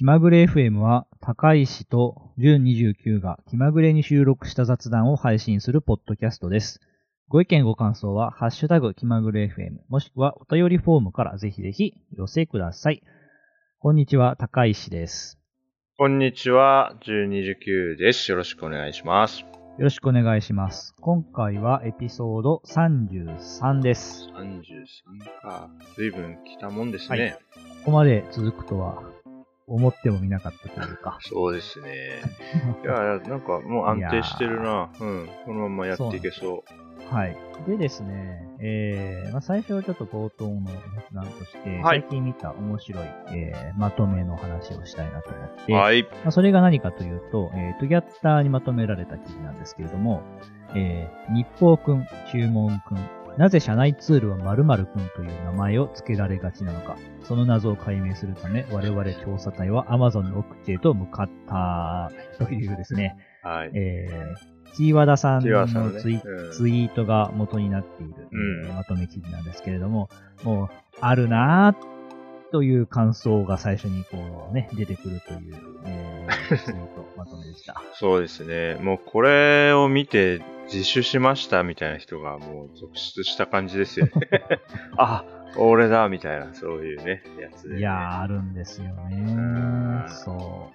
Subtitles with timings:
[0.00, 6.80] 気まぐれ FM は、高石と純29が気まぐれに収録した雑談を配信するポッドキャストです。
[7.28, 13.02] ご意見ご感想は、ハッシュタグ気まぐれ FM、もしくはお便りフォームからぜひぜひ寄せください。
[13.78, 15.38] こんにちは、高石です。
[15.98, 18.30] こんにちは、1219です。
[18.30, 19.40] よろしくお願いします。
[19.40, 19.48] よ
[19.80, 20.94] ろしくお願いします。
[21.02, 24.30] 今回はエピソード33です。
[24.34, 25.68] 33か。
[25.94, 27.36] 随分来たもんですはね。
[27.80, 29.02] ここまで続くとは、
[29.70, 31.18] 思ってもみなかったというか。
[31.22, 32.20] そうですね。
[32.82, 34.90] いや、なんかもう安定してるな。
[35.00, 35.28] うん。
[35.46, 36.64] このままやっていけそ
[37.10, 37.14] う。
[37.14, 37.36] はい。
[37.66, 40.62] でですね、えーまあ、最初はちょっと冒頭の
[40.94, 46.02] 雑談として、はい最近見た面白い、えーまとめの話をしたいなと思って、はい。
[46.02, 50.22] まあ、それが何かというと、えー、トゥギャッターにまとめられた記事なんですけれども、
[50.74, 52.98] えー、日報くん、注文くん、
[53.40, 62.12] なぜ社内ツールは〇〇くんという名前を付けられがちなのか、その謎を解明するため、我々調査隊は Amazon の奥へと向かった。
[62.36, 63.70] というですね、はい。
[63.72, 66.52] えー、キーワダさんのツイ,、うん。
[66.52, 68.66] ツイートが元になっている、うん。
[68.66, 70.10] えーまとめ記事なんですけれども、
[70.44, 70.68] もう、
[71.00, 75.54] あるなぁという感想が最初にこうね、出てくるという、
[75.86, 76.19] えー、
[77.16, 77.80] まとめでした。
[77.94, 78.76] そうですね。
[78.80, 84.12] もうこれを見て自首しましたみたいな人がもう続出した感じですよね。
[84.96, 85.24] あ、
[85.56, 87.80] 俺だみたいな、そういうね、やつで、ね。
[87.80, 90.04] いやー、あるんですよねん。
[90.08, 90.70] そ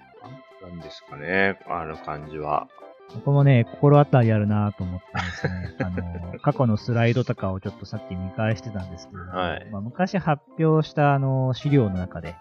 [0.62, 2.68] なんですかね、あの感じは。
[3.10, 3.14] う。
[3.14, 12.34] ここもね、心当たりあるなぁと思ってですね、 あの、過去のスライドとかをちょっとさっき見返してたんですけれども、はいまあ、昔発表したあの資料の中で、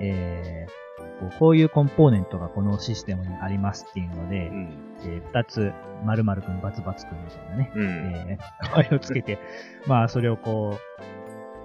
[0.00, 0.70] えー、
[1.20, 4.68] こうこういうコンポーネントがこのシステムにありますっていうので、うん。
[5.02, 5.72] えー二つ、
[6.04, 7.84] 〇〇くん、バツバツくんみたいなね、うん。
[7.84, 9.38] えー、名前をつけて、
[9.86, 10.78] まあ、それをこ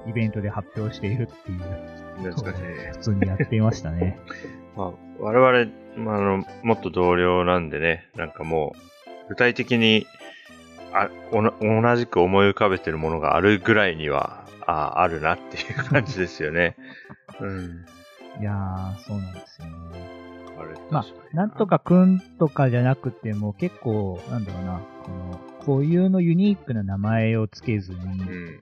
[0.06, 2.31] う、イベントで発表しているっていう。
[2.94, 4.20] 普通にやっていましたね。
[4.75, 8.75] まあ、我々、まあ、あの、もっと同僚なんでね、なんかも
[9.25, 10.06] う、具体的に、
[10.94, 16.75] あ、同じく思い浮かべてるものがあるぐらいには、ああるなっていう感じですよね。
[17.40, 17.85] うん。
[18.40, 19.72] いやー、そうなんですよね。
[20.57, 25.40] あれ、まあなんとかくんとかじゃなくても結構、なんだろうな、この
[25.79, 28.62] 固有のユニークな名前をつけずに、うん。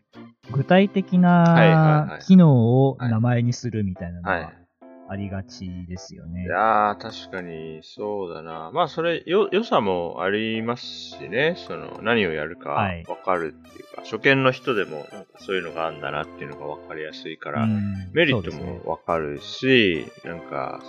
[0.51, 4.62] 具体的はいはいはない機能を名前にするみたいなのはいが。
[5.09, 6.43] ありがちですよね。
[6.43, 8.71] いやー、確かに、そうだな。
[8.73, 11.55] まあ、それ、よ、良さもありますしね。
[11.57, 20.81] その、何をやるかはいわかるっていうか、初見の人でも、なんかそういうのがあるんだなっていうのがわかりやすいから、うんメリットもわかるし、なんか、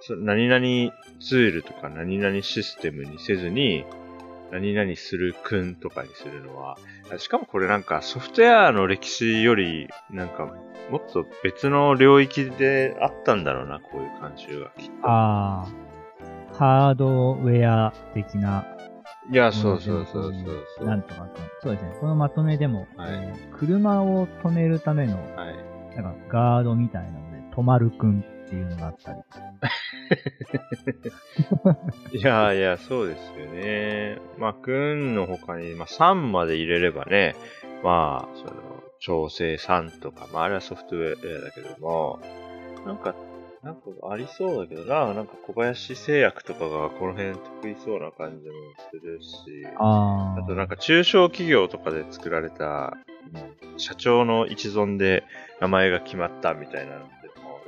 [0.00, 3.84] そ何々ツールとか何々システムにせずに、
[4.52, 6.78] 何々するくんとかにするのは、
[7.18, 10.46] しかもこれなんかソフトウェアの歴史より、なんか
[10.90, 15.08] もっと別の領域であったんだろうな、こういう慣習がきっと。
[15.08, 18.64] ああ、ハードウェア的な。
[19.30, 20.34] いや、そうそうそう
[20.78, 20.86] そう。
[20.86, 21.42] なんとかくん。
[21.60, 21.96] そうですね。
[22.00, 25.96] このまとめでも、はいえー車を止めるための、はい。
[25.96, 29.18] なんかガードみたいなので、止まるくんっていうのがあったり。
[32.18, 34.18] いやいや、そうですよね。
[34.38, 37.34] まあ、くんの他に、まあ、3まで入れればね、
[37.82, 38.52] まあ、その、
[39.00, 42.20] 調整3とか、まあ、あれはソフトウェアだけども、
[42.86, 43.14] なんか、
[43.62, 48.52] なんかありそうだけどな、なんか小林製薬とかがこの辺得意そうな感じも
[48.90, 52.96] するし、あとなんか中小企業とかで作られた、
[53.34, 55.24] うん社長の一存で
[55.60, 57.00] 名前が決まったみたいな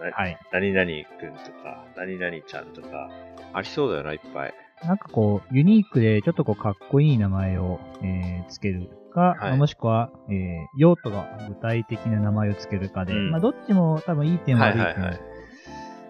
[0.00, 0.38] はい。
[0.52, 0.86] 何々
[1.18, 3.10] くんとか、何々ちゃんとか、
[3.52, 4.54] ありそうだよな、いっぱい。
[4.84, 15.18] なんかこう、ユニークで、ちょっとこう、かっこいい名前を、えーつけるか、はいまあもしくは、えー用途が具体的な名前をつけるかで、うんまあ、どっちも多分いい点悪い点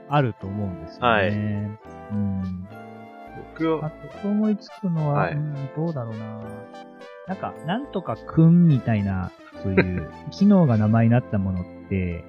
[0.09, 1.09] あると思うんですよね。
[1.09, 2.69] はいうん。
[3.57, 3.91] 僕は、あ
[4.23, 6.43] と、思いつくのは、はいうん、どうだろうな。
[7.27, 9.31] なんか、なんとかくんみたいな、
[9.63, 12.25] そういう、 機能が名前になったものって、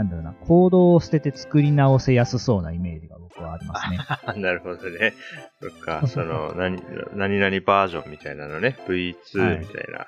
[0.00, 3.98] なんだろうな、行動を捨てて作り直せやすそうなイメージが僕はありますね。
[4.42, 5.14] なるほどね。
[5.60, 6.82] そっか、その、何、
[7.14, 10.06] 何々バージョンみたいなのね、V2 みたいな。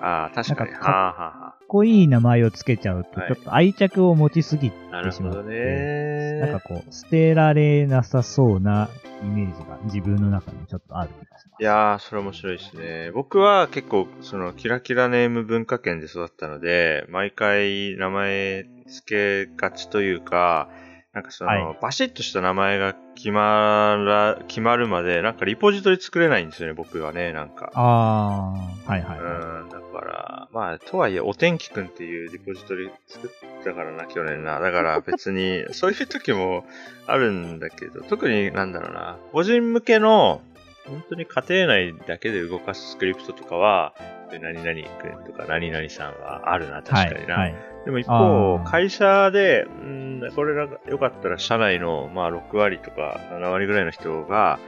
[0.00, 0.72] ああ、確かに。
[0.72, 6.40] かっこいい名前をつけちゃうと、はいちょっと愛着を持ちすぎてあ、なるしまって、ほどね。
[6.40, 8.88] なんかこう、捨てられなさそうな
[9.22, 11.62] イメージが自分の中にちょっとある気がします。
[11.62, 13.10] いやー、それ面白いですね。
[13.12, 20.68] 僕は結構、その、キラキラネーム文化圏で育ったので、毎回名前付けがちというか、
[21.12, 27.72] なんかその、はいバシッとした名前が決まら、決まるまで、なんかリポジトリ作れないんですよね、僕はね、なんか。
[27.74, 29.62] あー、はいはい、はい。
[29.62, 33.30] うん、だから、まあ、とはいえ、お天気くんっていうリポジトリ作っ
[33.64, 34.60] たからな、去年な。
[34.60, 36.64] だから 別に、そういう時も
[37.06, 40.42] あるんだけど、特になんだろうな、個人向けの、
[40.86, 43.94] 本当に家庭内だけで動かすスクリプトとかは、
[44.38, 47.34] 何々くんとか何々さんはあるな、確かにな。
[47.34, 54.58] はいはい、でも一方、会社で、んこれがよかったら社内の、まあ、6割とか7割ぐらいの人が、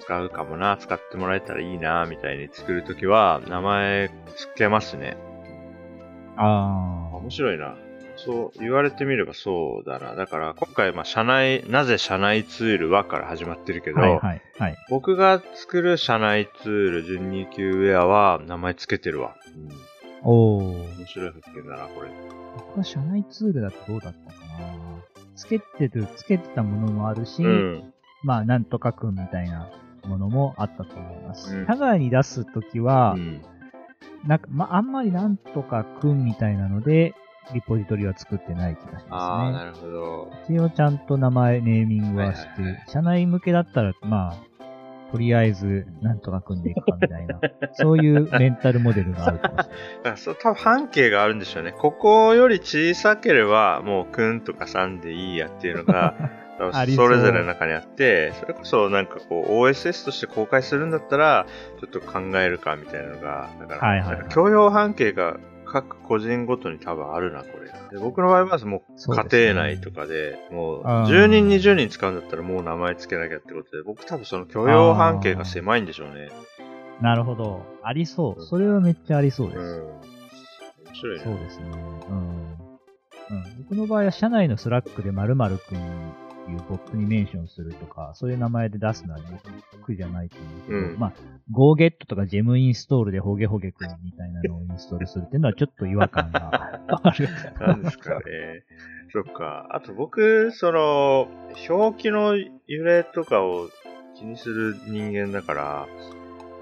[0.00, 5.16] 使うかもな、使ってもらえたらいいな、みたいに作るときは、名前付けますね。
[6.36, 7.16] ああ。
[7.16, 7.76] 面白いな。
[8.24, 10.14] そう言われてみればそうだな。
[10.14, 19.36] だから今回、まあ、社内、なぜ社内ツールはから始まってるけど、はいはいはい、僕が作る社内ツール、準2級ウェアは名前付けてるわ。
[19.56, 20.58] うん、おお。
[20.96, 22.10] 面白い発見だな、これ。
[22.56, 24.98] 僕は社内ツールだとどうだったかな。
[25.36, 27.94] 付けてる、付けてたものもあるし、うん、
[28.24, 29.70] まあ、なんとかくんみたいな
[30.04, 31.56] ものもあったと思います。
[31.56, 33.42] うん、社外に出すときは、うん、
[34.26, 37.14] なんか、まあ、あんまりなんとかくんみたいなので、
[37.54, 39.08] リポジトリは作ってない気がしますね。
[39.10, 40.32] ああ、なるほど。
[40.48, 44.48] 一応ちゃんと名前、ネーミングはして、はいはいはい、社内向けだったら、まあ、
[45.10, 47.40] とりあえず、なんとか組んでいくかみたいな、
[47.72, 49.68] そういうメンタルモデルがあるかもし
[50.04, 50.18] れない。
[50.18, 51.72] そう、多分半径があるんでしょうね。
[51.72, 56.14] ここより小さければ、もう、くんとかさんでいいやっていうのが、
[56.96, 61.46] それぞれの中にあって、それこそなんかこう OSS として公開するんだったら、
[61.80, 65.36] ちょっと考えるかみたいなのが、だから、はい許容半径が
[65.68, 67.68] 各個人ごとに多分あるな、これ。
[67.90, 76.30] で僕の場合はもう家庭内とかで、でね、もう10人20人使うんだったらもう名前つけなきゃってことで、僕多分その許容半径が狭いんでしょうね。
[77.00, 77.64] なるほど。
[77.82, 78.42] ありそう。
[78.42, 79.60] それはめっちゃありそうです。
[79.60, 79.66] うん。
[80.86, 81.24] 面白いね。
[81.24, 81.64] そうですね。
[82.10, 82.58] うん。
[83.30, 86.12] うん、僕の場合は社内の Slack で〇〇くん
[86.50, 89.20] いうボットにメンションするとか、そういう名前で出すのは
[89.82, 91.12] 苦じゃないと思うけど、うん、まあ、
[91.52, 97.28] GoGet とか Gem インストールでホゲホゲくんみたいなのをインストールするっていうのはちょっと違和感が ある。
[97.60, 98.64] なんですかね。
[99.12, 99.66] そっか。
[99.70, 101.28] あと僕、その、
[101.68, 103.68] 表記の揺れとかを
[104.18, 105.88] 気にする人間だから、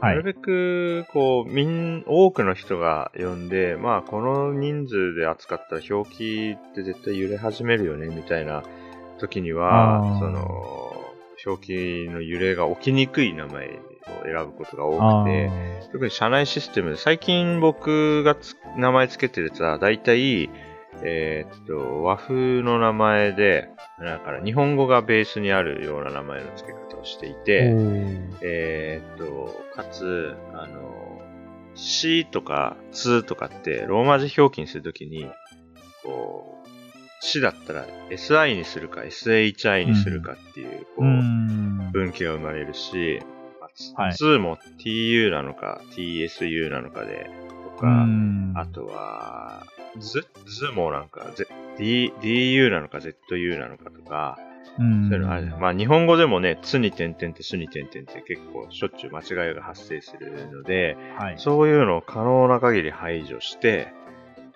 [0.00, 8.62] はい、なるべく、こう、みん、多くの人が呼んで、まあ、この人数で扱ったら表記って絶対揺れ始めるよね、みたいな
[9.18, 10.92] 時には、その、
[11.44, 13.70] 表記の揺れが起きにくい名前を
[14.24, 15.50] 選ぶことが多くて、
[15.92, 18.36] 特に社内システムで、最近僕が
[18.76, 20.50] 名前つけてるやつは、大体、
[21.02, 23.68] えー、っと、和風の名前で、
[24.00, 27.74] だから日本語がベースにあるような名前の付け方をしていて、
[28.42, 31.20] えー、っと、かつ、あの、
[31.74, 35.30] C とか2とかってローマ字表記にするときに、
[36.02, 36.56] こう、
[37.26, 43.20] 死だったら SI にするか SHI にするかっていう、こう、分岐が生まれるし、
[43.96, 47.28] はい、2も TU なのか TSU なのかで、
[47.64, 48.06] とか、
[48.55, 49.67] あとは、
[49.99, 54.38] Z、Z もなんか、Z、D、DU なのか ZU なのかとか、
[54.76, 55.46] そういうのある。
[55.58, 63.88] まあ日本語でもね、つに点々とすに点々って結構しょっちゅう間違いが発生するので、はい、そういうのを可能な限り排除して、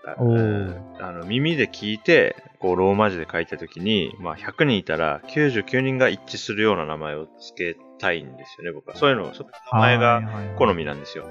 [0.04, 8.96] あの耳で聞いて、こう、ローマ字で書いたときに、まあ、100人いたら、99人が一致するような名前を付けたいんですよね、僕は。
[8.96, 9.32] そういうの、
[9.72, 10.22] 名前が
[10.56, 11.26] 好みなんですよ。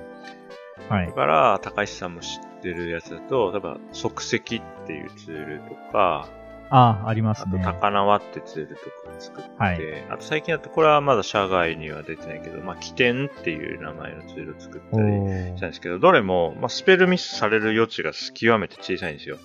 [0.88, 1.08] はい。
[1.08, 6.28] だから、高橋さんも知ってるやつだと、例えば、即席っていうツールとか、
[6.72, 7.60] ああ、ありますね。
[7.62, 9.80] あと、高輪ってツールとか作って、はい、
[10.10, 19.38] あと最近だと、これはまだ社外には出てないけど、まあ、起点っていう名前のツールを作ったりしたんですけど、どれも、まあ、スペルミスされる余地が極めて小さいんですよ。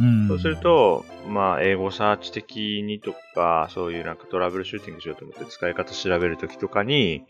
[0.00, 7.24] うん、そうすると、まあ、英語サーチ的にとか、そういうなんかトラブルシューティングしようと思って使い方調べるときとかに、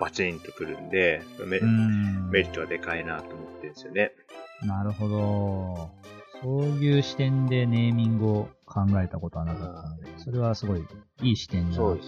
[0.00, 1.60] バチンとくるんでメ、
[2.30, 4.12] メリットはでかいなと思ってるんですよね。
[4.62, 6.03] なるほど。
[6.44, 10.84] そういう視点でネーミングを考えたことはなかったので、それはすごい
[11.22, 11.98] いい視点だなという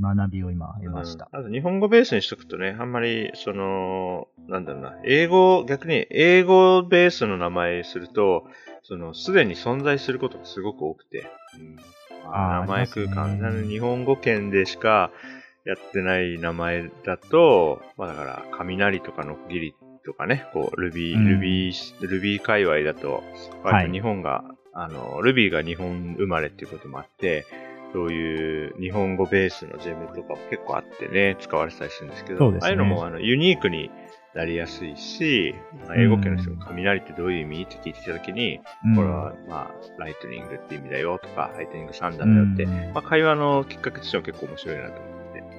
[0.00, 1.28] 学びを今得ました。
[1.30, 8.44] うん、あと日本語ベースにしとくとね、あんまり、その、なんだろうな、英語、逆に英語ベースの名前すると、
[8.84, 11.76] その、すでに存在することがすごく多くて、うん、
[12.24, 15.10] 名前空間、ね、日本語圏でしか
[15.66, 23.22] やってない名前だと、まあだから、雷とかのギリとかね、こう、Ruby、うん、Ruby、Ruby 界隈だと、
[23.90, 27.46] 日本が、はい、あの、Ruby が日本生まれっていうこともあって、
[27.92, 33.90] そういう日本語ベースのジェムとかも結構あってね、使われてたりするんですけど、ね、ああいうのもあのユニークに
[34.34, 35.54] なりやすいし、
[35.86, 45.11] まあ、英語圏の人が雷ってどういう意味って聞いてきたときに、うん、これはまあ、ライトニングって意味だよとか、ライトニングサンダーだよって、うん、まあ、会話のきっかけとしても結構面白いなと思。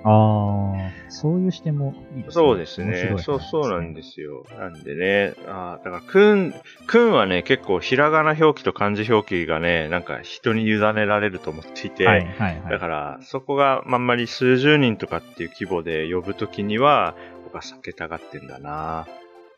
[0.03, 2.31] ああ、そういう視点もいいですね。
[2.31, 3.15] そうですね。
[3.19, 4.45] そう、そうなんすですよ。
[4.57, 6.53] なんでね、あーだから、くん、
[6.87, 12.09] くんはね、結構、ひらがな表記と漢字表記がね、なんか人に委ねられると思っていて、ね。
[12.09, 12.71] はい、はい、はい。
[12.71, 19.07] だから、そこが、まああんまり数十人とかっていう規模で呼ぶときには、僕は避けたがってんだな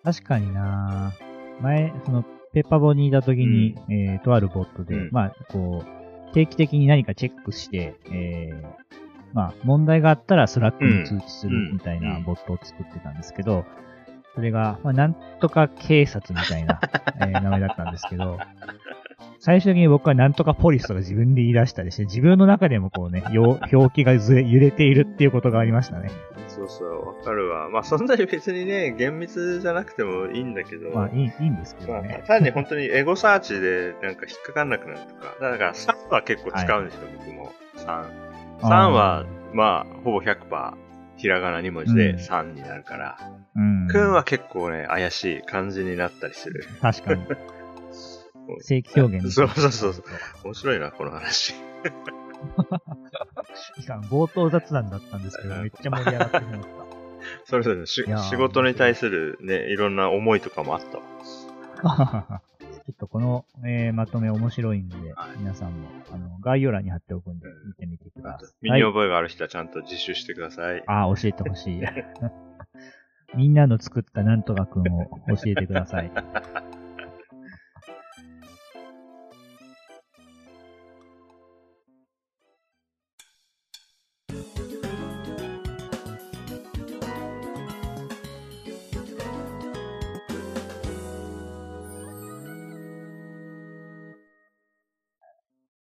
[0.03, 1.13] 確かにな
[1.61, 2.23] 前、その、
[2.53, 9.04] ペパボにいた時に、えー、とあるボットで、うんまあ、こう、定期的に何かチェックして、えー、
[9.35, 13.65] まあ、問題があったら Slack に通知すうんるみたいなボットを作ってたんですけど、
[14.33, 16.79] それが、まあ、なんとか警察みたいな、
[17.19, 18.39] えー名前だったんですけど、
[19.39, 26.09] 最終的に僕はなんとかポリスとか自分で言い出したりして、自分の中でもこうね、よ表記がずれ揺れているっていうことがありましたね。
[26.47, 27.69] そうそう、わかるわ。
[27.69, 32.23] まあ、そんなに別にね、厳密じゃなくてもいいんだけど、まあ、いい、いいんですけまあどね。
[32.25, 35.35] 単に本当にエゴサーチでなんか引っかかんなくなるとか。
[35.41, 37.51] だから3は結構使うんですよ、僕も。
[37.75, 38.24] 3。
[38.59, 40.73] 3は、まあ、ほぼ100%
[41.17, 43.17] ひらがな2文字でうん3になるから。
[43.55, 43.87] うん。
[43.87, 46.67] くんは結構ね、怪しい感じになったりする。
[46.81, 47.23] 確かに。
[48.61, 50.05] 正規表現にそうそうそうそう。
[50.43, 51.55] 面白いな、この話。
[53.79, 56.61] いかん冒頭雑談だったんですけど、めっちゃ盛り上がってしまっ
[57.45, 58.03] それぞれの仕
[58.35, 60.97] 事に対するね、いろんな思いとかもあった
[61.87, 62.25] わ。
[62.29, 62.41] た。
[62.85, 67.84] ちょっとこの、えーまとめ面白いんで、はい皆さんもあの概要欄に貼っておくんで、うん見て
[68.35, 68.57] みてください。
[68.61, 70.83] 身に覚えがある人はちゃんと自習してください。
[70.87, 71.81] ああ、教えてほしい。
[73.35, 76.11] みんなの作ったなんとかくんを教えてください。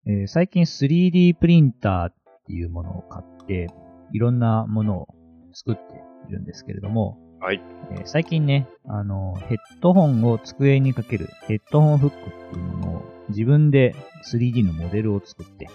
[0.07, 2.15] え最近 3D プリンターっ
[2.47, 3.69] ていうものを買って、
[4.13, 5.09] いろんなものを
[5.53, 5.81] 作って
[6.29, 7.61] いるんですけれども、はい。
[7.93, 12.23] えー最近ね、あの、ヘッドホンを机にかけるヘッドホンフックっ
[12.53, 13.95] ていうものを自分で
[14.31, 15.69] 3D のモデルを作って、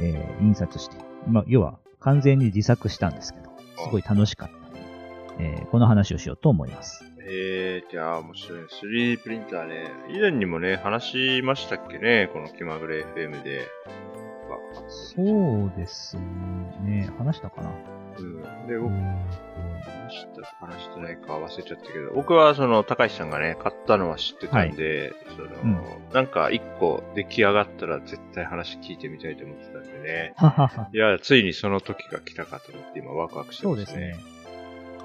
[0.00, 0.96] えー印刷して、
[1.28, 3.50] まあ、要は完全に自作したんですけど、
[3.84, 7.04] すごい楽しかったえーこの話をしようと思います。
[7.26, 8.66] えー、じゃあ面白いね。
[8.82, 9.90] 3D プリンターね。
[10.10, 13.62] 以前にもね、話しましたっけね、この気まぐれ FM で。
[14.88, 16.16] そうです
[16.82, 17.10] ね。
[17.18, 17.70] 話したかな？
[18.18, 18.42] うん。
[18.66, 19.00] で、僕、うん
[20.04, 25.80] 話したか話してないか忘れちゃったけど、僕はその、高橋さんがね、買ったのは知ってたんで、その、うん
[26.12, 30.32] なんか一個出来上がったら絶対話聞いてみたいと思ってたんでね。
[30.36, 34.16] はははいや、ついにその時が来たかと思って今ワクワクしてまそうですすね。。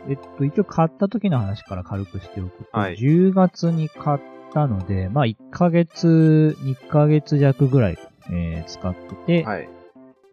[0.08, 4.20] えっと、一応買った時の話から軽くしておくと、はい10月に買っ
[4.54, 7.98] たので、まあ1ヶ月、2ヶ月弱ぐらい、
[8.32, 9.70] えー使ってて、はい。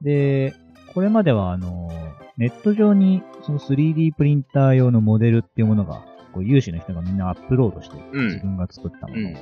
[0.02, 0.54] で、
[0.94, 1.90] これまではあの、
[2.36, 9.36] ネット上にその 3D プリンター用のモデルっていうものが、こう有志の人がみんなアップロードして、うん自分が作ったものを、うん。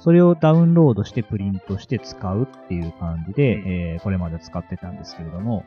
[0.00, 5.64] それをダウンロードしてプリントして使うっていう感じで、うんえーこれまで使ってたんですけれども、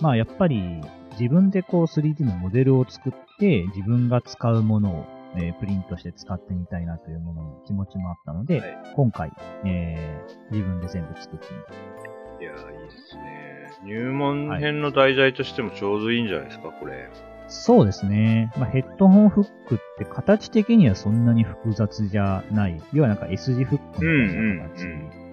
[0.00, 0.80] まあやっぱり
[1.12, 9.32] 自分でこう 3D のモデルを作って自分が使うものを、えープリントして使ってみたいなというものの気持ちもあったので、はい今回、
[9.64, 12.44] えー自分で全部作ってみた。
[12.44, 13.72] いやー、いいですね。
[13.84, 17.10] 入門編の題材としてもちょうどいいんじゃないですか、これ。
[17.48, 18.52] そうですね。
[18.56, 22.80] まあ、ヘッドホンフックって形的にはそんなに複雑じゃない。
[22.92, 25.24] 要はなんか S 字フックみたいな形うんうん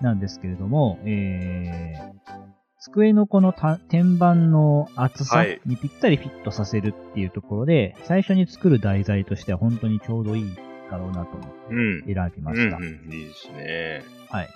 [0.00, 2.37] なんですけれども、えー、
[2.80, 10.56] 机のこのた天板の厚さはいにぴったりフィットさせるっていうところで、最初に作る題材としては本当にちょうどいい
[10.90, 12.02] だろうなと思ってうん。
[12.04, 12.76] 選びました。
[12.76, 14.02] うんうん、いいですね。
[14.30, 14.48] はい。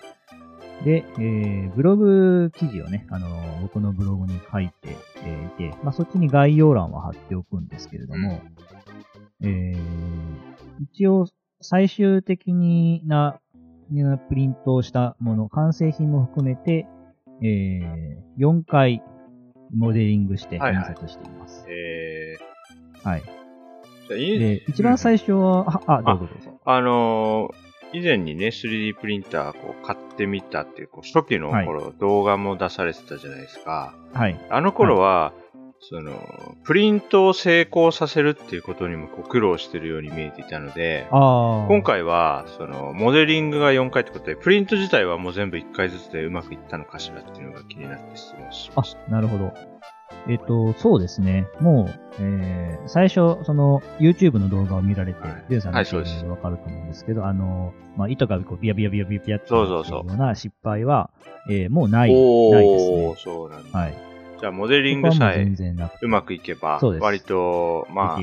[0.85, 8.41] で、えー、ブログ記事をね、あのー僕のブログに書いて、えーいて、まあ、そっちに概要欄は貼っておくんですけれども、
[9.41, 9.77] えー、
[10.81, 11.27] 一応、
[11.61, 12.53] 最終的
[13.05, 13.39] な
[14.29, 16.87] プリントをしたもの、完成品も含めて、
[17.45, 19.03] えー、4回
[19.75, 21.65] モデリングして印はいはい刷しています。
[21.69, 22.37] え
[23.03, 23.21] はい。
[23.21, 23.25] ー、
[24.09, 26.61] じゃあいいで、一番最初は、あ、あどうぞどうぞ。
[26.65, 33.95] あのー以前にね、3D プリンターこう買ってみたっていう、こう初期の頃、動画も出されてたじゃないですか。
[34.15, 34.41] はい。
[34.49, 35.35] あの頃は、
[35.85, 41.09] その、プリントを成功させるっていうことにもこう苦労してるように見えていたので。
[41.11, 49.01] 今回は、その、モデリングが4回ってことで、プリント自体はもう全部1回ずつでうまくいったのかしらっていうのが気になって質問しました。
[49.09, 49.53] あ、なるほど。
[50.29, 51.49] えっ、と、そうですね。
[51.61, 61.11] もう、えー、最初、その、YouTube の動画を見られてはい、デューさんのでわかると思うんですけど、あの、まあ、糸がこうビヤビヤビヤビヤビヤってそうそうそうような失敗は、
[61.51, 63.17] えー、もうない、おないですねー、。
[63.17, 63.77] そうなんだ。
[63.77, 64.12] はい。
[64.43, 65.47] じゃあ、モデリングさえ
[66.03, 68.19] うまくいけば、割と、ま。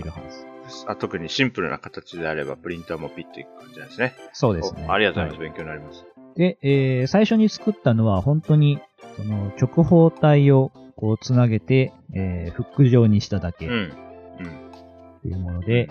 [0.86, 4.16] あ、特にシンプルな形であれば、プリンターもピッていく感じですね。
[4.34, 4.86] そうですね。
[4.86, 5.48] おありがとうございます。
[5.48, 6.06] は勉強になります。
[6.36, 8.80] で、えー最初に作ったのは本当に、
[9.16, 13.90] その直方体をこうつなげて、えーフック状にしただけうん。
[13.90, 14.44] と
[15.24, 15.32] うん。
[15.32, 15.88] いうもので、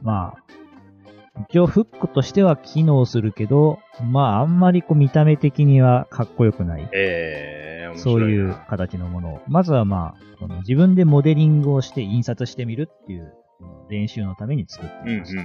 [0.00, 6.88] まあ、一応フックとしては機能するけど、まああんまりこう見た目的にはかっこよくない。
[6.94, 9.40] えそう白いう形のものを。
[9.48, 13.32] まずはまあ、その自分でモデリングをして印刷してみるっていう
[13.88, 15.38] 練習のために作ってうん、うん、みました。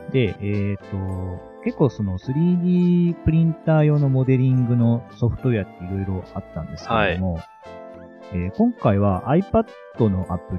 [0.00, 7.54] うん、で、えっ、と、結構その 3D プリンター用のモデリングのソフトウェアっていろいろあったんですけれども、えー
[8.56, 10.58] 今回は iPad のアプ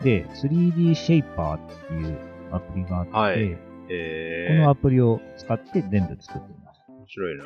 [0.00, 2.18] リで 3D シェイパーっていう
[2.50, 6.80] アプリがあって、はいえー、のアプリを使って全部作っています。
[6.88, 7.44] 面白いな。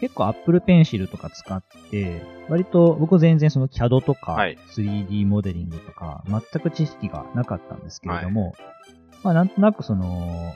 [0.00, 4.58] 結構 Apple Pencil とか使って、割と僕全然その CAD とかはい。
[4.74, 8.54] 3D モデリングとか全く知識がなかったんですけれども、
[9.22, 10.54] まあなんとなくその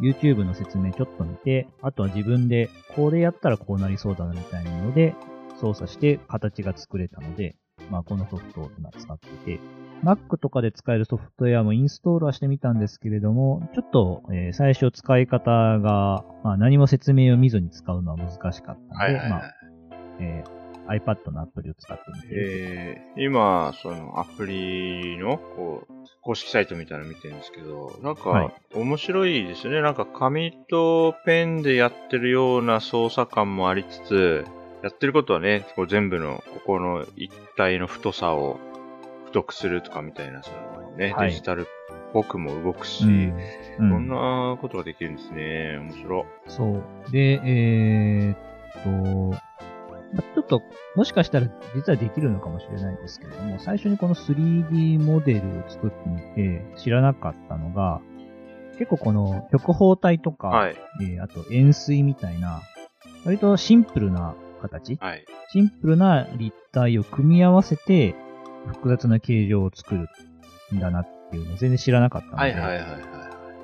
[0.00, 5.14] YouTube の説明ちょっと見て、あとは自分でこれやったらこうなりそうだなみたいなので
[5.60, 7.56] 操作して形が作れたので、
[7.90, 9.60] まあこのソフトを今使っていて、
[10.02, 19.30] Mac とかで使えるソフトウェアもインストールはしてみたんですけれども、ちょっと、えー最初使い方が、まあ、何も説明を見ずに使うのは難しかったので、はいはいはい。
[19.30, 19.54] まあ
[20.20, 29.82] えー iPad のアプリを使ってみて、えー、今、そのアプリの、こう、公式サイトみたいなの見てるんですけど、なんはか、面白いですね。
[29.82, 34.44] なんか、紙とペンでやってるような操作感もありつつ、
[34.82, 38.58] やってることはね、こう全部の、ここの一体の太さを
[39.30, 41.64] 太くするとかみたいな、そのね、はいデジタルっ
[42.12, 43.32] ぽくも動くし、うん
[43.78, 45.78] こんなことができるんですね。
[45.78, 46.24] 面白い。
[46.48, 47.10] そう。
[47.10, 49.40] で、えーっと、
[50.12, 50.62] まちょっと、
[50.96, 58.00] もしかしたら実はできるのかもしれないんですけれども、最初にこの 3D モデルを作ってみて知らなかったのが、
[58.78, 60.76] 結構この直方体とか、はい。
[61.02, 62.60] えーあと円錐みたいな、
[63.24, 65.24] 割とシンプルな形、はい。
[65.52, 68.14] シンプルな立体を組み合わせて
[68.66, 70.08] 複雑な形状を作る
[70.74, 73.00] んだなっていうのを全然知らなかったので、はいはいはいはい。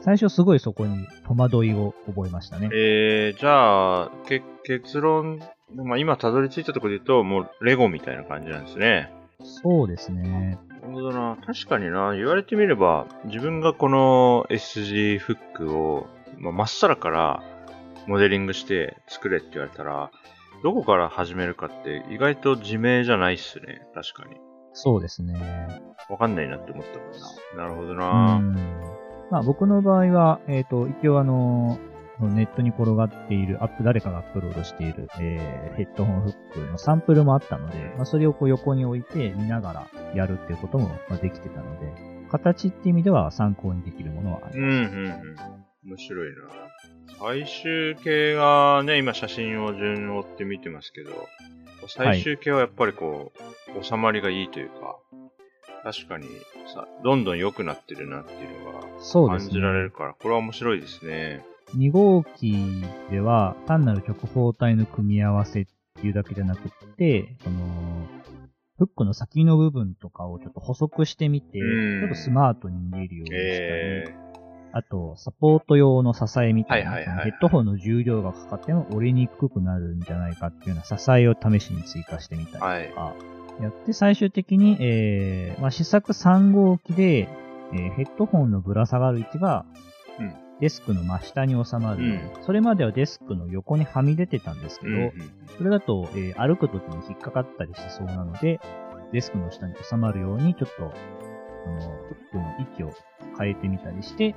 [0.01, 2.71] 最初すごいそこに戸惑いを覚えましたね。
[2.73, 5.41] えー、じゃあ、け結論、
[5.75, 9.13] まあ、今たどり着いたところで言うと、もうレゴみたいな感じなんですね。
[9.41, 10.59] そうですね。
[10.71, 11.37] なるほどな。
[11.45, 12.15] 確かにな。
[12.15, 16.07] 言われてみれば、自分がこの SG フックを、
[16.39, 17.43] まあ、まっさらから
[18.07, 20.11] モデリングして作れって言われたら、
[20.63, 23.83] どこから始めるかって意外と自明じゃないっすね。
[23.95, 24.46] 確かに。
[24.77, 25.35] そうですね。
[26.11, 27.65] わかんないなって思ったもんな。
[27.65, 28.39] なるほどうな。
[28.39, 28.55] ん。
[29.31, 31.79] まあ僕の場合は、えっ、と、一応あの、
[32.21, 41.93] ネットに転がっている、アップ、誰かがアップロードしている、えーヘッドホンフックのサンプルもあったので、まあそれをこう横に置いて見ながらやるっていうこともまあできてたので、
[42.31, 45.37] 形っていう意味では参考にできるものはありうん、うん、うん。
[45.87, 46.37] 面白いな。
[47.19, 51.29] 最終形がね、今写真を順を追って見てますけど、
[51.89, 53.39] 最終形はやっぱりこう、
[53.83, 54.99] 収まりがいいというか、
[55.83, 56.27] 確かに
[56.75, 58.87] さ、どんどん良くなってるなっていうのが。
[59.29, 61.45] 感じられるから、これは面白いですね。
[61.77, 65.67] 2号機では単なる直方体の組み合わせっ
[66.01, 67.57] ていうだけじゃなくって、その、
[68.79, 72.01] フックの先の部分とかをちょっと補足してみて、うん。
[72.01, 74.05] ちょっとスマートに見えるようにしたり、え
[74.73, 77.31] あと、サポート用の支えみたいな、はいはいはいはい。
[77.31, 83.15] ヘッドホンの重量がかかっても折れにくくなるんじゃないかっていうような支えを試しに追加してみたりとか、
[83.61, 87.29] やって最終的に、えーまあ、試作3号機で、
[87.73, 89.65] えーヘッドホンのぶら下がる位置が、
[90.19, 90.35] うん。
[90.59, 95.13] デスクの真下に収まるように、それまではデスクの横にはみ出てたんですけど、ーうんうん。
[95.59, 98.61] それだと、えー歩くときに引っかかったりしそうなので、
[99.13, 100.93] デスクの下に収まるように、ちょっと、
[101.65, 102.93] その、フックの位置を
[103.39, 104.35] 変えてみたりして、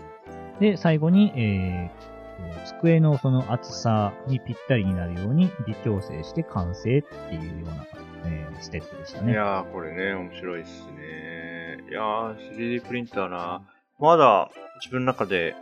[0.59, 2.19] で、最後に、えー
[2.65, 7.85] 机のその厚さにぴったりになるように微調整して完成っていうような、
[8.25, 9.31] えーステップでしたね。
[9.31, 11.77] いやー、これね、面白いっすね。
[11.89, 13.61] いやー、3D プリンターな。
[13.99, 14.51] まだ
[14.81, 15.55] 自分の中で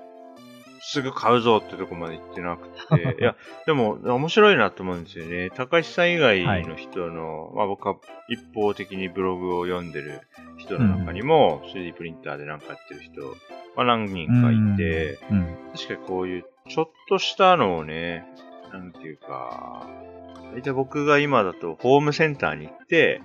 [0.81, 3.17] すぐ買うぞってとこまで行ってなくて。
[3.19, 5.49] いや、でも面白いなと思うんですよね。
[5.49, 7.97] 高橋さん以外の人の、まあ僕は
[8.29, 10.21] 一方的にブログを読んでる
[10.57, 13.21] 人の中にも、3D プリンターでなんかやってる人、
[13.75, 18.25] まあ何人かいて、うん、確かにこういうちょっとしたのをね、
[18.71, 19.87] なんていうか、
[20.53, 23.21] 大体僕が今だとホームセンターに行って、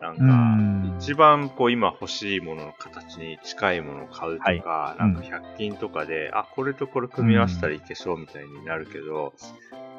[0.00, 9.32] なんか、うん一番こう今欲しいものの形に近いものを買うとか、はいなんか100均とかで、あ、これとこれ組み合わせたらいけそうみたいになるけど、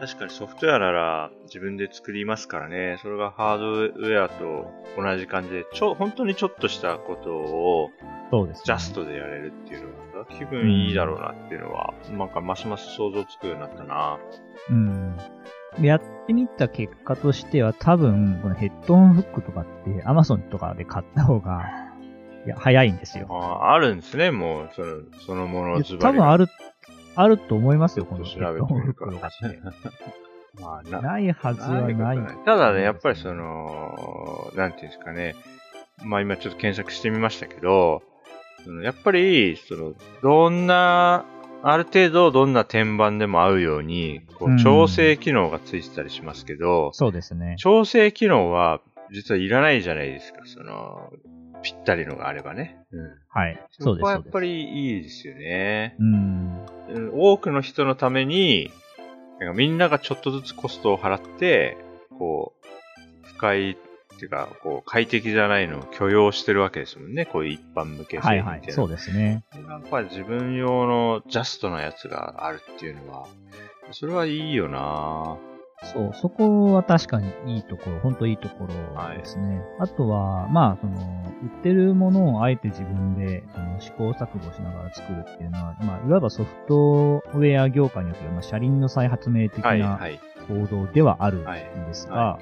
[0.01, 2.97] 確かにソフトウェアなら自分で作りますからね。
[3.01, 7.91] それがハードウェアと同じ感じで、ちょ、本当にちょっとしたことを、
[8.29, 14.19] そうです、ね、ジャストでやれるっていうのが、気分いいだろうなっていうのは、うん、なんかますます想像つくようになったな。
[14.69, 15.17] うん。
[15.81, 21.63] やってみた結果としては、多分、このヘッドオンフックとかって Amazon とかで買った方が、
[22.45, 23.27] いや、早いんですよ。
[23.29, 26.17] ああ、あるんですね、もう、その、そのものズバリ。
[26.17, 26.47] 多分ある、
[27.15, 29.05] あると思いますよ、この調べてみるか。
[30.59, 32.17] まあ、なないはずはない。
[32.43, 35.35] ただね、やっぱりその、なんていうんですかね、
[36.03, 38.01] まあ今ちょっと検索してみましたけど、
[38.83, 41.25] やっぱり、その、どんな、
[41.61, 47.55] ある程度どんな天板でも合うように、こう調整機能がついてたりしますけど、うん、そうですね。
[47.59, 51.11] 調整機能は実はいらないじゃないですか、その、
[51.61, 52.77] ぴったりのがあればね。
[52.91, 53.59] うん、はい。
[53.71, 53.99] そうです。
[53.99, 55.95] そこはやっぱりいいですよね。
[55.99, 57.11] うん。
[57.13, 58.71] 多くの人のために、
[59.39, 61.77] なんかみんながちょっとずつコストを払って、
[62.17, 62.53] こ
[63.23, 63.77] う、深い
[64.19, 67.25] っていうか、こう、快適じゃないのを許容してるわけですもんね。
[67.25, 68.41] こういう一般向け製品はい。
[68.41, 69.45] はい、そうですね。
[69.55, 73.27] やっぱり自分用のジャストなやつがあるっていうのは、
[73.91, 75.37] それはいいよな。
[75.93, 79.59] そう、そこは確かにいいところ、本当いいところですね。
[79.59, 89.97] はい、あとは、まあ、その、売ってるものをあえて自分で、その、試行錯誤しながら作るっていうのは、まあ、いわばソフトウェア業界における、まあ、車輪の再発明的な
[90.49, 91.45] 行動ではあるん
[91.87, 92.39] ですが、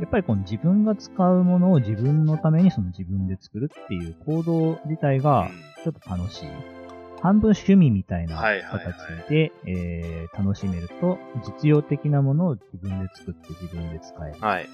[0.00, 5.50] やっぱりこの自分が使うものを自分のためにその自分で作るっていう行動自体が
[5.82, 6.48] ちょっと楽しい。
[7.20, 11.18] 半分趣味みたいな形で、えー、楽しめると、
[11.62, 14.38] 実用的なものを自分で作って自分で使える。
[14.40, 14.68] はい。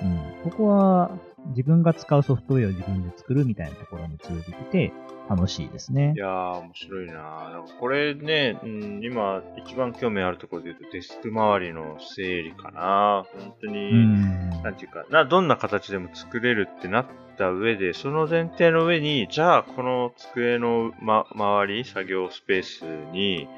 [0.00, 0.50] うん。
[0.50, 1.10] ここは、
[1.50, 4.92] 自分が使うソフトウェアを自分で作るみたいなところに通じて
[5.28, 6.14] 楽しいですね。
[6.16, 17.06] いやー、面白いななんかこれね、うん、今一番興味あるところで言うとデスク周りの整理かな本当に、んなんていうかな、どんな形でも作れるってなっ
[17.38, 22.82] た上で、その前提の上に、じゃあこの机の、ま、周り、作業スペース
[23.12, 23.48] に、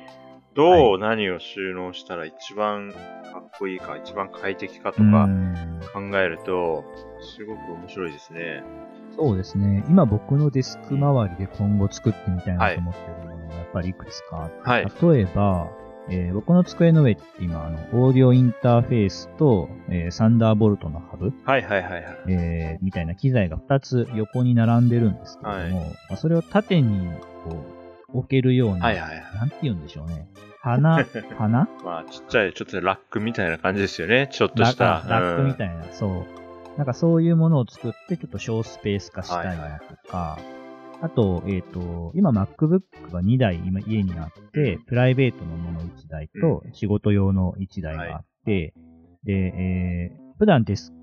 [0.55, 2.99] どう何を収納したら一番か
[3.47, 5.29] っこいいか、一番快適かとか
[5.93, 6.85] 考えると、
[7.21, 8.63] すごく面白いですね。
[9.17, 9.85] そうですね。
[9.89, 15.71] 今僕のデスク周りで今後作ってみたいなと思ってるものがやっぱりいくつかあって、はい、例えば、
[16.11, 21.33] えー、僕の机の上って今、あの、オーディオインターフェースと、えー、サンダーボルトのハブ。
[21.45, 22.05] はいはいはい、はい。
[22.29, 27.11] えー、みたいな機材が2つ横に並んでるんですけれども、はい、まあ、それを縦に、
[27.45, 27.78] こう、
[28.13, 30.29] 置けるような、はいはいはい、なんて言うんでしょうね。
[30.61, 31.05] 花
[31.37, 34.29] 花 まあ、ちっちゃい、ちょっとラックみたいな感じですよね。
[34.31, 35.05] ちょっとした。
[35.07, 36.79] ララックみたいな、そう。
[36.79, 48.75] なんかそういうものを作って、ちょっと小スペース化したいなとか、はいはい、あと、えっ、ー、と、今 MacBook が2台今家にあって、プライベートのもの1台と仕事用の1台があって、
[49.25, 50.99] で、えー、普段デスク、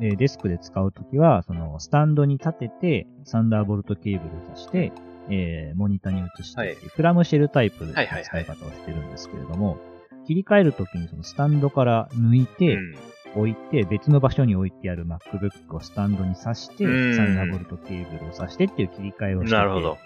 [0.00, 4.92] えデスクで使うときは、その、スタンドに立てて、サンダーボルトケーブルを挿して、
[5.30, 8.06] えー、モニターに移して、はい、クラムシェルタイプの使い
[8.44, 9.78] 方をしてるんですけれども、
[10.26, 12.94] 切り替えるときにそのスタンドから抜いて、うん。
[13.36, 19.98] 置いて、別の場所に置いてある MacBook をスタンドに挿して、サンダーボルトケーブルを挿してっていう切り替えをしてて、なるほど。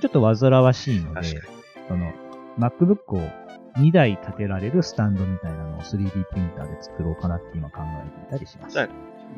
[0.00, 1.42] ちょっと煩わしいので、
[1.88, 2.12] その、
[2.58, 3.30] MacBook を
[3.76, 8.88] 2台立てられるスタンドみたいなのを 3D プリンターで作ろうかなって今考えていたりします。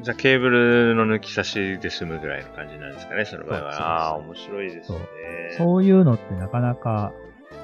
[0.01, 3.71] じゃあ、ケーブルの抜き差しで済むぐらいの感じなんですかね、その場合は。
[3.75, 5.01] ああ、面白いですねそう。
[5.57, 7.13] そういうのってなかなか、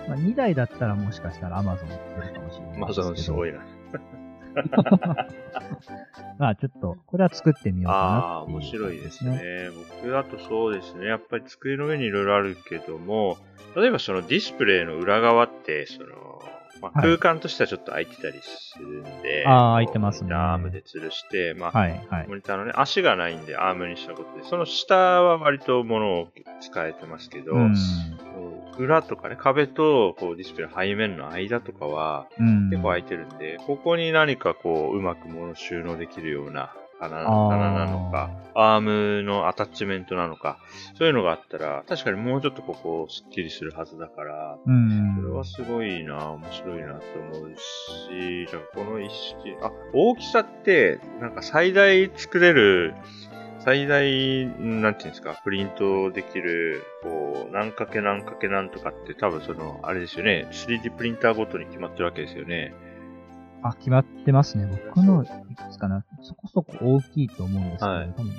[0.08, 2.80] まあ、2台だったらもしかしたら Amazon 売ってるかもしれない。
[2.80, 3.60] Amazon すごいな。
[6.38, 9.70] まあちょっと、これは作ってみようかな、ね、ああ、面白いですね。
[10.00, 11.06] 僕だとそうですね。
[11.06, 13.38] やっぱり机の上にいろいろあるけども、
[13.76, 16.06] 例えばそのディスプレイの裏側って、その、
[16.82, 20.34] まあ、空間としてはちょっと空いてたりするんで、ああ、空いてますね。
[20.34, 26.28] アームで吊るして、まあ、はいはい、モニターのね、足がないんでアームにしたことで、その下は割と物を
[26.60, 27.74] 使えてますけど、うん、
[28.78, 32.26] 裏とかね、壁とこうディスプレイ背面の間とかは
[32.70, 36.74] 結構空いてるんで、ここに何かこう、うまく物収納できるような
[37.08, 40.58] 棚棚なのか、アームのアタッチメントなのか、
[40.96, 47.00] そういうのがあったら、確かにもうちょっとここスッキリするはずだから、うん、それはすごいな、面白いなと
[47.38, 52.94] 思うし、じゃこの意識、あ、大きさって、なんか最大作れる、
[53.64, 62.74] 最大、なんていうんですか、プリントできる、こう、何かけ何かけ何とかって多分その、あれですよね、3D プリンターごとに決まってるわけですよね。
[63.62, 64.66] あ、決まってますね。
[64.86, 68.32] 僕のいくつかな、そこそこ大きいと思うんですけど、はい、多分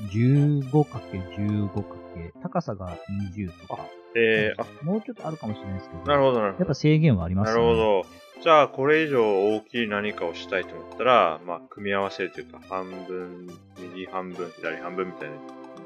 [0.72, 2.98] 15×15× 高さが
[3.36, 3.86] 20とか。
[4.16, 6.62] えー、あ、もうちょっとあるかもしれないですけど、なるほど、なるほど。
[6.62, 7.62] やっぱ制限はありますね。
[7.62, 8.06] なるほど。
[8.44, 13.48] じゃあこれ以上大きい何かをしたいと思ったら、まあ、組み合わせるというか、半分、
[13.80, 15.36] 右半分、左半分みたいな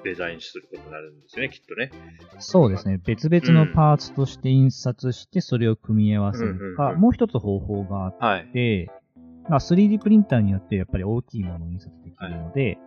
[0.03, 1.91] デザインすることになるんですよね、きっとね。
[2.39, 2.99] そうですね。
[3.05, 8.49] 別々のパーツとして印刷して、それを組み合わせるか、うんうんうんもう一つ方法があっはい。
[9.47, 12.77] て、まあ、3D プリンターによってやっぱり大きいものを印刷できるので、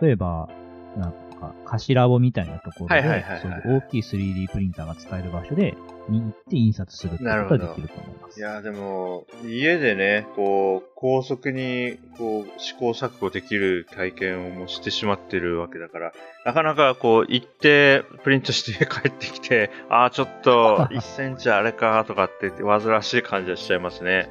[0.00, 0.48] 例えば、
[0.96, 5.74] なんか、貸しラボみたいなところで、はいはいはいはいそういう大きい 3D プリンターが使える場所で、
[6.08, 8.38] に行って印刷するってことができると思います。
[8.38, 16.12] いや、でも、家でね、こう、高速に、こう、試行錯誤できる体験をもうしてしまってるわけだから、
[16.44, 24.28] なかなかこう、行って、プリントして帰ってきて、ああ、ちょっと、 1センチあれか、とかって、煩わしい感じはしちゃいますね。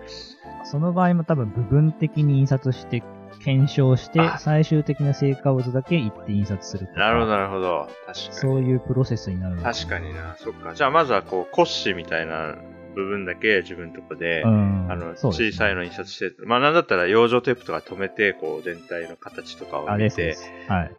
[0.66, 3.04] その場合も多分部分的に印刷して、
[3.44, 7.00] 検証してあ、最終的な成果物だけ行って印刷するとか。
[7.00, 7.90] なるほど、なるほど。
[8.06, 8.34] 確かに。
[8.34, 10.76] そういうプロセスになるの確かにな、そっか。
[10.76, 12.56] じゃあ、まずはこう、骨子みたいな
[12.96, 14.92] 部分だけ自分のとこで、うん。
[14.92, 20.44] あの、ね小さいの印刷して、まあなんだったら養生テープとか止めて、こう全体の形とかをあ、見て、す。
[20.68, 20.92] はい。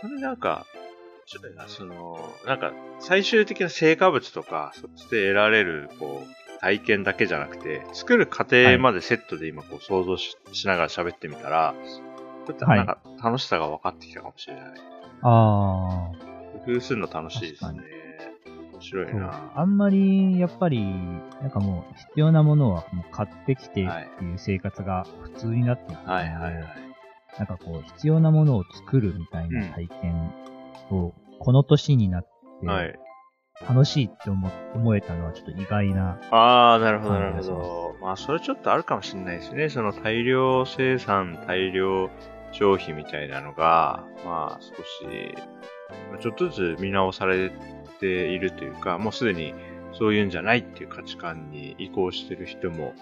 [0.00, 0.66] それなんか、
[1.26, 11.74] ちょっとな、その、なんか、最終的な成果物とか、そっちで得られる、こう、体験だけじゃなくて、作る過程までセットで今こう想像ししながら喋ってみたら、
[12.46, 14.64] ちょっとなんか楽しさが分かってきたかもしれない。
[15.22, 16.32] ああ。
[16.64, 17.80] 工夫するの楽しいですね。
[18.74, 19.52] 面白いな。
[19.56, 20.84] あんまり、やっぱり、
[21.40, 26.64] なんかもう、必要なものはもう買ってきてっていう生活が普通になっていくので、はいはいはい。
[27.38, 30.32] なんかこう、必要なものを作るみたいな体験
[30.90, 32.28] を、この年になっ
[32.60, 32.98] て、はい。
[33.68, 36.18] 楽しいって思思えたのはちょっと意外な。
[36.30, 37.96] ああ、なるほど、なるほはいど。
[38.00, 39.68] まあ、それちょっとあるかもしれないですね。
[39.68, 42.10] その大量生産、大量
[42.52, 45.34] 消費みたいなのが、まあ、少し、
[46.10, 47.52] まあちょっとずつ見直され
[48.00, 49.54] ているというか、もうすでに
[49.92, 52.94] そういうんじゃないっていう価値観に移行してる人も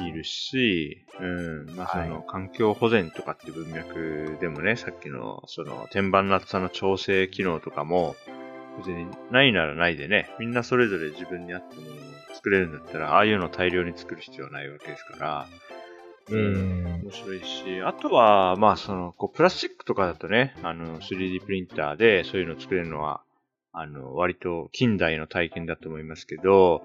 [0.00, 8.14] いるし、うん、まあその、はい環境保全とかって文脈でもね、さっきのその天板の厚さの調整機能とかも、
[8.78, 11.90] 別にないならないでね、みんなそれぞれ自分に合ったものを
[12.34, 15.46] 作れるんだったら、ああいうのを大量に作る必要はないわけですから、
[16.30, 23.22] えー面白いし、あとは、まあその、こう、プラスチックとかだとね、あの、3D プリンターでそういうのを作れるのは、
[23.72, 26.82] あの、割と近代の体験だと思いますけど、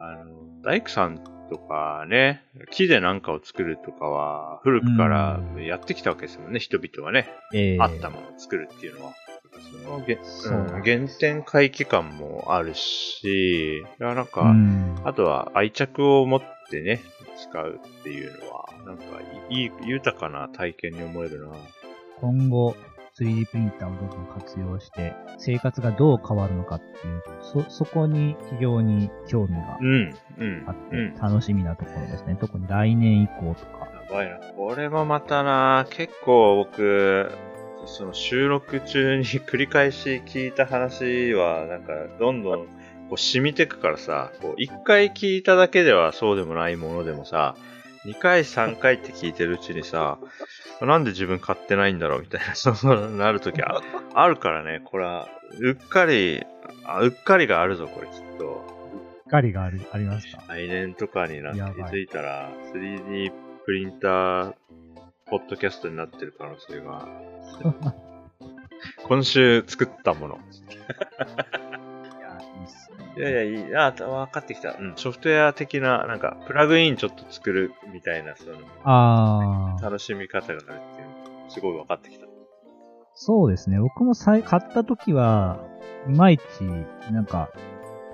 [0.00, 1.18] あの、大工さん
[1.50, 7.28] とかね、木で何かを作るとかは、古くからやってきたわけですもんね、人々はね。
[7.54, 9.12] えーあったものを作るっていうのは。
[9.84, 17.00] そのげそううん原点回帰感もあるし、いやなんか、うんあとは愛着を持ってね、
[17.36, 19.04] 使うっていうのは、なんか
[19.48, 21.52] いい、豊かな体験に思えるな。
[22.20, 22.76] 今後、
[23.18, 32.36] 3D プリンターをどんどん活用して、生活がどう変わるのかっていう、そ、そこに非常に興味がうん、うんあっ、てうん。、楽しみなところですね。
[32.40, 33.88] 特に来年以降とか。
[34.10, 34.38] やばいな。
[34.56, 37.30] これもまたな、結構僕、
[37.86, 42.66] その収録中に繰り返し聞いた話は、なんか、どんどん、
[43.08, 47.56] こう染みてくからさ、こう、一回聞いただけではそうでもないものでもさ、
[48.04, 50.18] 二回三回って聞いてるうちにさ、
[50.80, 53.80] なんで自分買ってないんだろうみたいな、 そうなるときあ
[54.14, 56.42] あるからね、これは、うっかり、
[56.84, 58.80] あうっかりがあるぞ、これきっと。
[59.26, 60.42] 光がありありますか？
[60.48, 63.30] 来年とかになって気づいたら、3D
[63.64, 64.54] プリンター、
[65.30, 67.08] ポッドキャストになってる可能性が。
[69.04, 70.38] 今週作ったもの。
[73.16, 73.76] いや、いやいや、いい。
[73.76, 74.76] あ、分かってきた。
[74.78, 74.92] うん。
[74.96, 82.26] ソフトウェア的な、なんか、プラグインちょっと作るみたいな、その、あー、楽しみ方があるっていうの、すごい分かってきた。
[83.14, 83.78] そうですね。
[83.80, 85.58] 僕もさい買った時は、
[86.08, 86.42] いまいち、
[87.12, 87.50] なんか、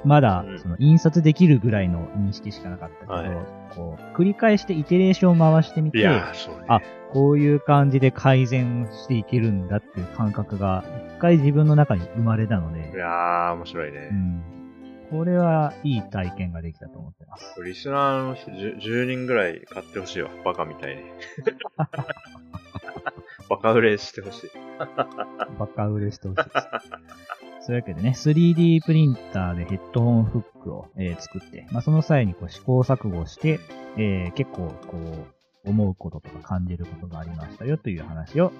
[0.07, 3.29] まだうん、その、印刷できるぐらいの認識しかなかったけど、はい
[3.75, 6.23] こう、繰り返してイテレーションを回してみて、ね。
[6.69, 6.81] あ
[7.13, 10.85] こういう感じで改善していけるんだっていう感覚が、
[11.17, 14.15] 一回自分の中に生まれたのでい、やー、面白いねう。
[14.15, 14.43] ん。
[15.11, 17.61] これはいい体験ができたと思ってます。
[17.65, 20.31] リスナーの人 10, 10人ぐらい買ってほしいわ。
[20.45, 21.03] バカみたいに。
[23.49, 24.51] バカ売れしてほしい。
[25.59, 27.67] バカ売れしてほしいです。
[27.67, 33.59] そういうわけでね、3D プリンターでヘッドホンフックを、えー作って、まあ、その際にこう試行錯誤して、
[33.97, 34.97] えー結構こ
[35.65, 38.53] う、思うこととか感じることがありましたよという話を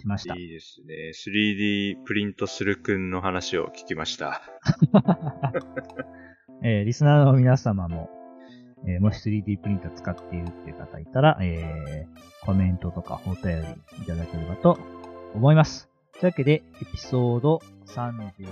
[0.00, 0.34] しました。
[0.34, 1.12] いいですね。
[1.14, 4.42] 3D プリントするくんの話を聞きました。
[6.64, 8.10] えーリスナーの皆様も、
[8.86, 14.78] えーもし 3D プリンター使っているっていう方いたら、えーコメントとかお便りいただければと
[15.34, 15.88] 思います。
[16.12, 18.46] というわけで、エピソード39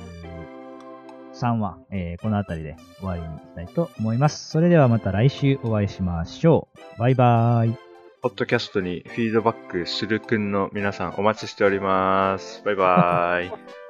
[1.35, 4.49] 3話、えーこの辺りで終わりにしたいと思います。
[4.51, 6.99] それではまた来週お会いしましょう。
[6.99, 7.77] バイバーイ。
[8.23, 12.63] ポッドキャストにフィードバックするくんの皆さんお待ちしております。
[12.65, 13.53] バイバーイ。